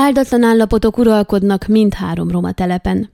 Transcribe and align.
Áldatlan 0.00 0.42
állapotok 0.42 0.98
uralkodnak 0.98 1.66
mindhárom 1.66 2.30
roma 2.30 2.52
telepen. 2.52 3.10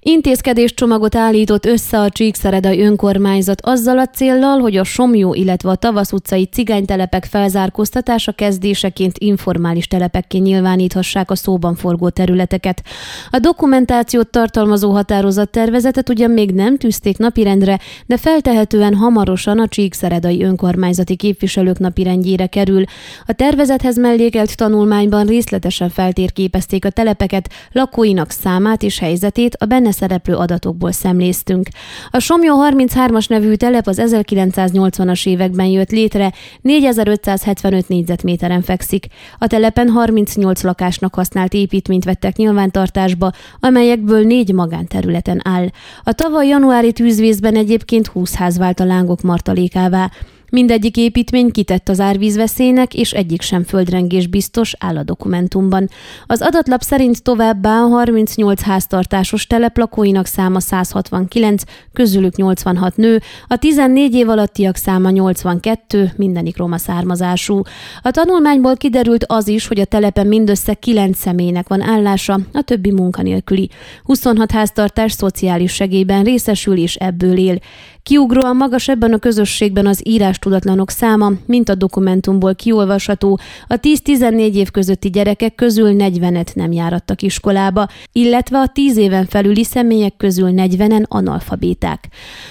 Intézkedéscsomagot 0.00 1.14
állított 1.14 1.66
össze 1.66 2.00
a 2.00 2.10
Csíkszeredai 2.10 2.80
önkormányzat 2.82 3.60
azzal 3.60 3.98
a 3.98 4.06
céllal, 4.06 4.58
hogy 4.58 4.76
a 4.76 4.84
Somjó, 4.84 5.34
illetve 5.34 5.70
a 5.70 5.74
Tavasz 5.74 6.12
utcai 6.12 6.44
cigánytelepek 6.44 7.24
felzárkóztatása 7.24 8.32
kezdéseként 8.32 9.18
informális 9.18 9.86
telepekké 9.86 10.38
nyilváníthassák 10.38 11.30
a 11.30 11.36
szóban 11.36 11.74
forgó 11.74 12.08
területeket. 12.08 12.82
A 13.30 13.38
dokumentációt 13.38 14.30
tartalmazó 14.30 14.90
határozattervezetet 14.90 16.08
ugyan 16.08 16.30
még 16.30 16.50
nem 16.50 16.76
tűzték 16.76 17.18
napirendre, 17.18 17.78
de 18.06 18.16
feltehetően 18.16 18.94
hamarosan 18.94 19.58
a 19.58 19.68
Csíkszeredai 19.68 20.42
önkormányzati 20.42 21.16
képviselők 21.16 21.78
napirendjére 21.78 22.46
kerül. 22.46 22.84
A 23.26 23.32
tervezethez 23.32 23.98
mellékelt 23.98 24.56
tanulmányban 24.56 25.26
részletesen 25.26 25.88
feltérképezték 25.88 26.84
a 26.84 26.90
telepeket, 26.90 27.50
lakóinak 27.72 28.30
számát 28.30 28.82
és 28.82 28.98
helyzetét, 28.98 29.56
a 29.58 29.64
benne 29.64 29.92
szereplő 29.92 30.34
adatokból 30.34 30.92
szemléztünk. 30.92 31.68
A 32.10 32.18
Somjó 32.18 32.54
33-as 32.70 33.28
nevű 33.28 33.54
telep 33.54 33.86
az 33.86 34.02
1980-as 34.04 35.26
években 35.26 35.66
jött 35.66 35.90
létre, 35.90 36.32
4575 36.60 37.88
négyzetméteren 37.88 38.62
fekszik. 38.62 39.06
A 39.38 39.46
telepen 39.46 39.88
38 39.88 40.62
lakásnak 40.62 41.14
használt 41.14 41.52
építményt 41.54 42.04
vettek 42.04 42.36
nyilvántartásba, 42.36 43.32
amelyekből 43.60 44.26
négy 44.26 44.52
magánterületen 44.52 45.40
áll. 45.44 45.68
A 46.02 46.12
tavaly 46.12 46.46
januári 46.46 46.92
tűzvészben 46.92 47.54
egyébként 47.54 48.06
20 48.06 48.34
ház 48.34 48.58
vált 48.58 48.80
a 48.80 48.84
lángok 48.84 49.22
martalékává. 49.22 50.10
Mindegyik 50.50 50.96
építmény 50.96 51.50
kitett 51.50 51.88
az 51.88 52.00
árvízveszélynek, 52.00 52.94
és 52.94 53.12
egyik 53.12 53.42
sem 53.42 53.64
földrengés 53.64 54.26
biztos 54.26 54.74
áll 54.78 54.96
a 54.96 55.02
dokumentumban. 55.02 55.88
Az 56.26 56.42
adatlap 56.42 56.82
szerint 56.82 57.22
továbbá 57.22 57.80
a 57.80 57.86
38 57.86 58.62
háztartásos 58.62 59.46
telep 59.46 59.76
lakóinak 59.76 60.26
száma 60.26 60.60
169, 60.60 61.62
közülük 61.92 62.36
86 62.36 62.96
nő, 62.96 63.20
a 63.46 63.56
14 63.56 64.14
év 64.14 64.28
alattiak 64.28 64.76
száma 64.76 65.10
82, 65.10 66.12
mindenik 66.16 66.56
roma 66.56 66.78
származású. 66.78 67.62
A 68.02 68.10
tanulmányból 68.10 68.76
kiderült 68.76 69.24
az 69.28 69.48
is, 69.48 69.66
hogy 69.66 69.80
a 69.80 69.84
telepen 69.84 70.26
mindössze 70.26 70.74
9 70.74 71.18
személynek 71.18 71.68
van 71.68 71.80
állása, 71.80 72.38
a 72.52 72.62
többi 72.62 72.90
munkanélküli. 72.90 73.70
26 74.04 74.50
háztartás 74.50 75.12
szociális 75.12 75.72
segélyben 75.72 76.24
részesül 76.24 76.76
és 76.76 76.94
ebből 76.94 77.38
él. 77.38 77.58
Kiugróan 78.02 78.56
magas 78.56 78.88
ebben 78.88 79.12
a 79.12 79.18
közösségben 79.18 79.86
az 79.86 80.00
írás 80.04 80.37
tudatlanok 80.38 80.90
száma, 80.90 81.32
mint 81.46 81.68
a 81.68 81.74
dokumentumból 81.74 82.54
kiolvasható, 82.54 83.38
a 83.66 83.74
10-14 83.74 84.52
év 84.52 84.70
közötti 84.70 85.10
gyerekek 85.10 85.54
közül 85.54 85.94
40-et 85.98 86.54
nem 86.54 86.72
járattak 86.72 87.22
iskolába, 87.22 87.88
illetve 88.12 88.58
a 88.58 88.66
10 88.66 88.96
éven 88.96 89.26
felüli 89.26 89.64
személyek 89.64 90.16
közül 90.16 90.50
40-en 90.56 91.08
analfabéták. 91.08 92.08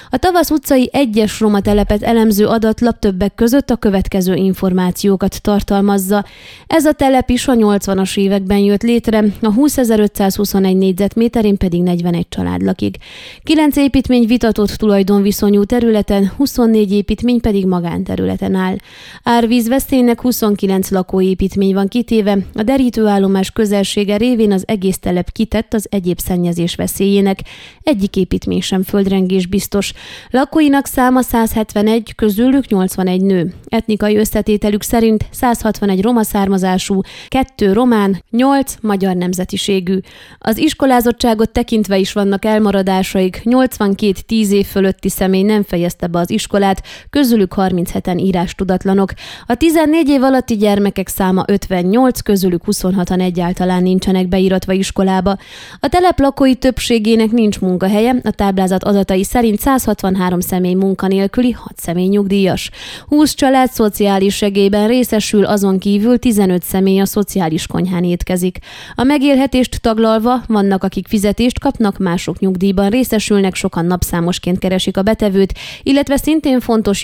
A 0.09 0.17
Tavasz 0.17 0.49
utcai 0.49 0.89
egyes 0.93 1.39
roma 1.39 1.59
telepet 1.59 2.03
elemző 2.03 2.45
adatlap 2.45 2.99
többek 2.99 3.35
között 3.35 3.69
a 3.69 3.75
következő 3.75 4.33
információkat 4.33 5.41
tartalmazza. 5.41 6.25
Ez 6.67 6.85
a 6.85 6.91
telep 6.91 7.29
is 7.29 7.47
a 7.47 7.53
80-as 7.53 8.17
években 8.17 8.57
jött 8.57 8.83
létre, 8.83 9.23
a 9.41 9.53
20.521 9.53 10.77
négyzetméterén 10.77 11.57
pedig 11.57 11.81
41 11.81 12.29
család 12.29 12.61
lakik. 12.61 12.97
Kilenc 13.43 13.75
építmény 13.75 14.27
vitatott 14.27 14.69
tulajdonviszony 14.69 15.45
viszonyú 15.47 15.63
területen, 15.63 16.31
24 16.37 16.91
építmény 16.91 17.41
pedig 17.41 17.65
magánterületen 17.77 18.55
áll. 18.55 18.75
Árvíz 19.23 19.67
veszélynek 19.67 20.21
29 20.21 20.89
lakóépítmény 20.89 21.73
van 21.73 21.87
kitéve, 21.87 22.37
a 22.53 22.63
derítőállomás 22.63 23.51
közelsége 23.51 24.17
révén 24.17 24.51
az 24.51 24.63
egész 24.67 24.99
telep 24.99 25.31
kitett 25.31 25.73
az 25.73 25.87
egyéb 25.89 26.19
szennyezés 26.19 26.75
veszélyének. 26.75 27.39
Egyik 27.83 28.15
építmény 28.15 28.61
sem 28.61 28.83
földrengés 28.83 29.45
biztos. 29.45 29.93
Lakóinak 30.29 30.85
száma 30.85 31.21
171, 31.21 32.15
közülük 32.15 32.67
81 32.67 33.21
nő. 33.21 33.53
Etnikai 33.65 34.17
összetételük 34.17 34.83
szerint 34.83 35.25
161 35.31 36.01
roma 36.01 36.23
származású, 36.23 37.01
2 37.27 37.73
román, 37.73 38.23
8 38.31 38.75
magyar 38.81 39.15
nemzetiségű. 39.15 39.99
Az 40.37 40.57
iskolázottságot 40.57 41.51
tekintve 41.51 41.97
is 41.97 42.13
vannak 42.13 42.45
elmaradásaik, 42.45 43.41
82 43.43 44.11
10 44.25 44.51
év 44.51 44.65
fölötti 44.65 45.09
személy 45.09 45.43
nem 45.43 45.63
fejezte 45.63 46.07
be 46.07 46.19
az 46.19 46.29
iskolát, 46.29 46.83
közülük 47.09 47.53
37-en 47.67 48.19
írás 48.19 48.55
tudatlanok. 48.55 49.11
A 49.45 49.55
14 49.55 50.09
év 50.09 50.23
alatti 50.23 50.55
gyermekek 50.55 51.07
száma 51.07 51.43
58, 51.47 52.19
közülük 52.21 52.61
26-an 52.65 53.21
egyáltalán 53.21 53.83
nincsenek 53.83 54.27
beiratva 54.27 54.73
iskolába. 54.73 55.37
A 55.79 55.87
telep 55.87 56.19
lakói 56.19 56.55
többségének 56.55 57.31
nincs 57.31 57.59
munkahelye, 57.59 58.15
a 58.23 58.31
táblázat 58.31 58.83
adatai 58.83 59.23
szerint 59.23 59.59
163 59.59 60.39
személy 60.39 60.73
munkanélküli, 60.73 61.51
6 61.51 61.73
személy 61.75 62.07
nyugdíjas. 62.07 62.69
20 63.07 63.33
család 63.33 63.71
szociális 63.71 64.35
segélyben 64.35 64.87
részesül, 64.87 65.45
azon 65.45 65.79
kívül 65.79 66.19
15 66.19 66.63
személy 66.63 66.99
a 66.99 67.05
szociális 67.05 67.67
konyhán 67.67 68.03
étkezik. 68.03 68.57
A 68.95 69.03
megélhetést 69.03 69.81
taglalva 69.81 70.41
vannak, 70.47 70.83
akik 70.83 71.07
fizetést 71.07 71.59
kapnak, 71.59 71.97
mások 71.97 72.39
nyugdíjban 72.39 72.89
részesülnek, 72.89 73.55
sokan 73.55 73.85
napszámosként 73.85 74.59
keresik 74.59 74.97
a 74.97 75.15
összetevőt, 75.17 75.53
illetve 75.83 76.17
szintén 76.17 76.59
fontos 76.59 77.03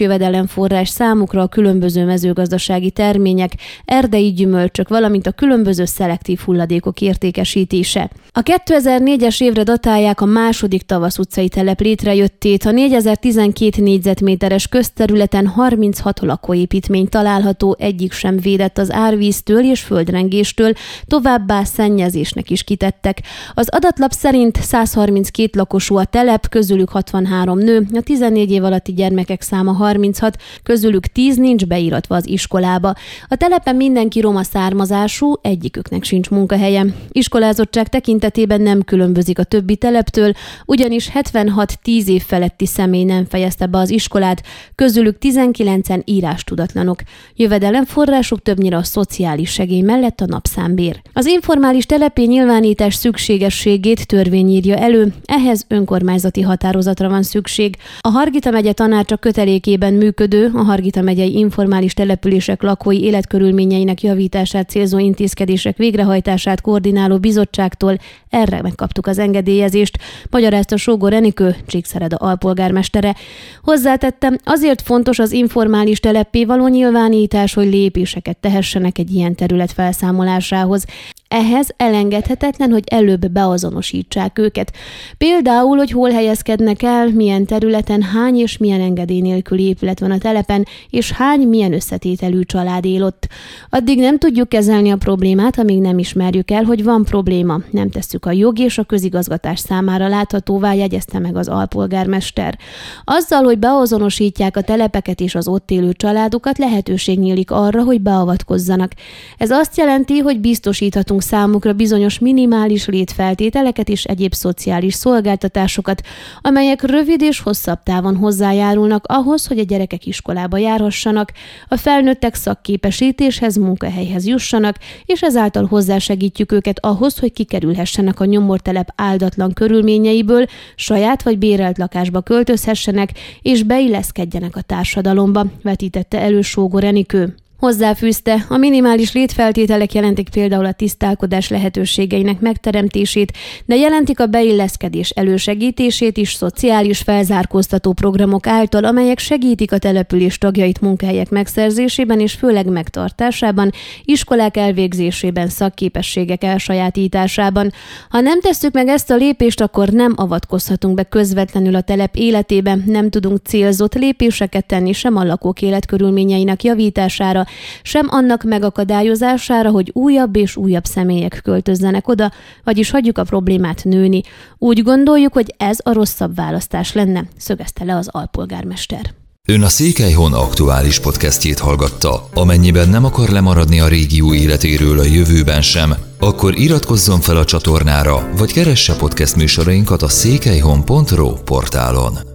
jövedelemforrás 0.53 0.89
számukra 0.89 1.41
a 1.41 1.47
különböző 1.47 2.05
mezőgazdasági 2.05 2.91
termények, 2.91 3.51
erdei 3.85 4.33
gyümölcsök, 4.33 4.89
valamint 4.89 5.27
a 5.27 5.31
különböző 5.31 5.85
szelektív 5.85 6.39
hulladékok 6.39 7.01
értékesítése. 7.01 8.09
A 8.31 8.41
2004-es 8.41 9.41
évre 9.41 9.63
datálják 9.63 10.21
a 10.21 10.25
második 10.25 10.81
tavasz 10.81 11.17
utcai 11.17 11.49
telep 11.49 11.79
létrejöttét, 11.79 12.65
a 12.65 12.71
4012 12.71 13.81
négyzetméteres 13.81 14.67
közterületen 14.67 15.47
36 15.47 16.19
lakóépítmény 16.19 17.09
található, 17.09 17.75
egyik 17.79 18.11
sem 18.11 18.37
védett 18.37 18.77
az 18.77 18.91
árvíztől 18.91 19.63
és 19.63 19.81
földrengéstől, 19.81 20.73
továbbá 21.07 21.63
szennyezésnek 21.63 22.49
is 22.49 22.63
kitettek. 22.63 23.21
Az 23.53 23.67
adatlap 23.69 24.11
szerint 24.11 24.57
132 24.61 25.49
lakosú 25.59 25.97
a 25.97 26.05
telep, 26.05 26.49
közülük 26.49 26.89
63 26.89 27.57
nő, 27.57 27.87
a 27.93 28.01
14 28.01 28.51
év 28.51 28.63
alatti 28.63 28.93
gyermekek 28.93 29.41
száma 29.41 29.71
36, 29.71 30.37
közülük 30.63 31.05
10 31.05 31.37
nincs 31.37 31.65
beíratva 31.65 32.15
az 32.15 32.27
iskolába. 32.27 32.93
A 33.27 33.35
telepen 33.35 33.75
mindenki 33.75 34.19
roma 34.19 34.43
származású, 34.43 35.33
egyiküknek 35.41 36.03
sincs 36.03 36.29
munkahelye. 36.29 36.85
Iskolázottság 37.11 37.89
tekintetében 37.89 38.61
nem 38.61 38.81
különbözik 38.81 39.39
a 39.39 39.43
többi 39.43 39.75
teleptől, 39.75 40.33
ugyanis 40.65 41.09
76-10 41.13 42.07
év 42.07 42.23
feletti 42.23 42.65
személy 42.65 43.03
nem 43.03 43.25
fejezte 43.25 43.65
be 43.65 43.77
az 43.77 43.89
iskolát, 43.89 44.43
közülük 44.75 45.17
19-en 45.21 46.01
írás 46.05 46.43
tudatlanok. 46.43 47.01
Jövedelemforrásuk 47.35 48.41
többnyire 48.41 48.77
a 48.77 48.83
szociális 48.83 49.51
segély 49.51 49.81
mellett 49.81 50.21
a 50.21 50.25
napszámbér. 50.25 51.01
Az 51.13 51.25
informális 51.25 51.85
telepé 51.85 52.23
nyilvánítás 52.23 52.95
szükségességét 52.95 54.07
törvény 54.07 54.49
írja 54.49 54.75
elő, 54.75 55.13
ehhez 55.25 55.65
önkormányzati 55.67 56.41
határozatra 56.41 57.09
van 57.09 57.23
szükség. 57.23 57.75
A 57.99 58.09
Hargita 58.09 58.51
megye 58.51 58.71
tanácsa 58.71 59.17
kötelékében 59.17 59.93
működő, 59.93 60.32
a 60.33 60.61
Hargita 60.63 61.01
megyei 61.01 61.37
informális 61.37 61.93
települések 61.93 62.61
lakói 62.61 63.03
életkörülményeinek 63.03 64.01
javítását 64.01 64.69
célzó 64.69 64.97
intézkedések 64.97 65.77
végrehajtását 65.77 66.61
koordináló 66.61 67.17
bizottságtól 67.17 67.97
erre 68.29 68.61
megkaptuk 68.61 69.07
az 69.07 69.17
engedélyezést, 69.17 69.97
magyarázta 70.29 70.77
Sógor 70.77 71.13
Enikő, 71.13 71.55
Csíkszereda 71.67 72.15
alpolgármestere. 72.15 73.15
Hozzátettem, 73.61 74.37
azért 74.43 74.81
fontos 74.81 75.19
az 75.19 75.31
informális 75.31 75.99
teleppé 75.99 76.45
való 76.45 76.67
nyilvánítás, 76.67 77.53
hogy 77.53 77.67
lépéseket 77.67 78.37
tehessenek 78.37 78.97
egy 78.97 79.11
ilyen 79.13 79.35
terület 79.35 79.71
felszámolásához. 79.71 80.85
Ehhez 81.27 81.69
elengedhetetlen, 81.77 82.71
hogy 82.71 82.83
előbb 82.85 83.27
beazonosítsák 83.31 84.39
őket. 84.39 84.73
Például, 85.17 85.77
hogy 85.77 85.91
hol 85.91 86.09
helyezkednek 86.09 86.83
el, 86.83 87.07
milyen 87.07 87.45
területen, 87.45 88.01
hány 88.01 88.35
és 88.35 88.57
milyen 88.57 88.81
engedély 88.81 89.21
nélküli 89.21 89.63
épület 89.63 89.99
van 89.99 90.11
a 90.11 90.17
telepen, 90.23 90.65
és 90.89 91.11
hány 91.11 91.47
milyen 91.47 91.73
összetételű 91.73 92.41
család 92.41 92.85
él 92.85 93.03
ott. 93.03 93.27
Addig 93.69 93.99
nem 93.99 94.17
tudjuk 94.17 94.49
kezelni 94.49 94.91
a 94.91 94.95
problémát, 94.95 95.59
amíg 95.59 95.81
nem 95.81 95.97
ismerjük 95.97 96.51
el, 96.51 96.63
hogy 96.63 96.83
van 96.83 97.03
probléma. 97.03 97.59
Nem 97.71 97.89
tesszük 97.89 98.25
a 98.25 98.31
jog 98.31 98.59
és 98.59 98.77
a 98.77 98.83
közigazgatás 98.83 99.59
számára 99.59 100.07
láthatóvá, 100.07 100.73
jegyezte 100.73 101.19
meg 101.19 101.35
az 101.35 101.47
alpolgármester. 101.47 102.57
Azzal, 103.03 103.43
hogy 103.43 103.59
beazonosítják 103.59 104.57
a 104.57 104.61
telepeket 104.61 105.19
és 105.19 105.35
az 105.35 105.47
ott 105.47 105.71
élő 105.71 105.93
családokat, 105.93 106.57
lehetőség 106.57 107.19
nyílik 107.19 107.51
arra, 107.51 107.83
hogy 107.83 108.01
beavatkozzanak. 108.01 108.91
Ez 109.37 109.49
azt 109.49 109.77
jelenti, 109.77 110.19
hogy 110.19 110.39
biztosíthatunk 110.39 111.21
számukra 111.21 111.73
bizonyos 111.73 112.19
minimális 112.19 112.85
létfeltételeket 112.85 113.89
és 113.89 114.03
egyéb 114.03 114.33
szociális 114.33 114.93
szolgáltatásokat, 114.93 116.01
amelyek 116.41 116.81
rövid 116.81 117.21
és 117.21 117.39
hosszabb 117.39 117.83
távon 117.83 118.15
hozzájárulnak 118.15 119.05
ahhoz, 119.07 119.47
hogy 119.47 119.59
a 119.59 119.63
gyerekek 119.63 120.05
iskolába 120.13 120.57
járhassanak, 120.57 121.31
a 121.67 121.77
felnőttek 121.77 122.35
szakképesítéshez, 122.35 123.55
munkahelyhez 123.55 124.27
jussanak, 124.27 124.75
és 125.05 125.21
ezáltal 125.21 125.65
hozzásegítjük 125.65 126.51
őket 126.51 126.79
ahhoz, 126.85 127.19
hogy 127.19 127.33
kikerülhessenek 127.33 128.19
a 128.19 128.25
nyomortelep 128.25 128.93
áldatlan 128.95 129.53
körülményeiből, 129.53 130.45
saját 130.75 131.23
vagy 131.23 131.37
bérelt 131.37 131.77
lakásba 131.77 132.21
költözhessenek, 132.21 133.09
és 133.41 133.63
beilleszkedjenek 133.63 134.55
a 134.55 134.61
társadalomba, 134.61 135.45
vetítette 135.61 136.19
elő 136.19 136.41
Sógor 136.41 136.83
Enikő. 136.83 137.35
Hozzáfűzte, 137.63 138.45
a 138.49 138.57
minimális 138.57 139.13
létfeltételek 139.13 139.93
jelentik 139.93 140.29
például 140.29 140.65
a 140.65 140.71
tisztálkodás 140.71 141.49
lehetőségeinek 141.49 142.39
megteremtését, 142.39 143.37
de 143.65 143.75
jelentik 143.75 144.19
a 144.19 144.25
beilleszkedés 144.25 145.09
elősegítését 145.09 146.17
is 146.17 146.33
szociális 146.33 146.99
felzárkóztató 146.99 147.93
programok 147.93 148.47
által, 148.47 148.83
amelyek 148.83 149.19
segítik 149.19 149.71
a 149.71 149.77
település 149.77 150.37
tagjait 150.37 150.81
munkahelyek 150.81 151.29
megszerzésében 151.29 152.19
és 152.19 152.33
főleg 152.33 152.67
megtartásában, 152.67 153.71
iskolák 154.03 154.57
elvégzésében, 154.57 155.49
szakképességek 155.49 156.43
elsajátításában. 156.43 157.71
Ha 158.09 158.19
nem 158.19 158.41
tesszük 158.41 158.73
meg 158.73 158.87
ezt 158.87 159.09
a 159.09 159.15
lépést, 159.15 159.61
akkor 159.61 159.89
nem 159.89 160.13
avatkozhatunk 160.15 160.95
be 160.95 161.03
közvetlenül 161.03 161.75
a 161.75 161.81
telep 161.81 162.15
életébe, 162.15 162.77
nem 162.85 163.09
tudunk 163.09 163.39
célzott 163.43 163.93
lépéseket 163.93 164.65
tenni 164.65 164.93
sem 164.93 165.15
a 165.15 165.23
lakók 165.23 165.61
életkörülményeinek 165.61 166.63
javítására, 166.63 167.45
sem 167.81 168.07
annak 168.09 168.43
megakadályozására, 168.43 169.69
hogy 169.69 169.91
újabb 169.93 170.35
és 170.35 170.55
újabb 170.55 170.85
személyek 170.85 171.39
költözzenek 171.43 172.07
oda, 172.07 172.31
vagyis 172.63 172.89
hagyjuk 172.89 173.17
a 173.17 173.23
problémát 173.23 173.83
nőni. 173.83 174.21
Úgy 174.57 174.83
gondoljuk, 174.83 175.33
hogy 175.33 175.55
ez 175.57 175.77
a 175.83 175.93
rosszabb 175.93 176.35
választás 176.35 176.93
lenne, 176.93 177.23
szögezte 177.37 177.83
le 177.83 177.95
az 177.95 178.07
alpolgármester. 178.11 179.13
Ön 179.47 179.61
a 179.61 179.69
Székelyhon 179.69 180.33
aktuális 180.33 180.99
podcastjét 180.99 181.59
hallgatta. 181.59 182.29
Amennyiben 182.33 182.89
nem 182.89 183.05
akar 183.05 183.29
lemaradni 183.29 183.79
a 183.79 183.87
régió 183.87 184.33
életéről 184.33 184.99
a 184.99 185.03
jövőben 185.03 185.61
sem, 185.61 185.93
akkor 186.19 186.57
iratkozzon 186.57 187.19
fel 187.19 187.37
a 187.37 187.45
csatornára, 187.45 188.29
vagy 188.37 188.53
keresse 188.53 188.95
podcast 188.95 189.35
műsorainkat 189.35 190.01
a 190.01 190.07
székelyhon.pro 190.07 191.33
portálon. 191.33 192.32